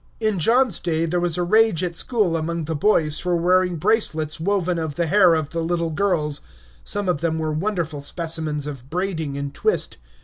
In 0.19 0.39
John's 0.39 0.79
day 0.79 1.05
there 1.05 1.19
was 1.19 1.37
a 1.37 1.43
rage 1.43 1.83
at 1.83 1.95
school 1.95 2.35
among 2.35 2.65
the 2.65 2.73
boys 2.75 3.19
for 3.19 3.35
wearing 3.35 3.75
bracelets 3.75 4.39
woven 4.39 4.79
of 4.79 4.95
the 4.95 5.05
hair 5.05 5.35
of 5.35 5.49
the 5.49 5.61
little 5.61 5.91
girls. 5.91 6.41
Some 6.83 7.07
of 7.07 7.21
them 7.21 7.37
were 7.37 7.53
wonderful 7.53 8.01
specimens 8.01 8.65
of 8.65 8.89
braiding 8.89 9.37
and 9.37 9.53
twist. 9.53 9.97